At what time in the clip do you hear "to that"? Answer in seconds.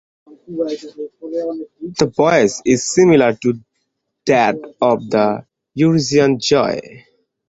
3.35-4.55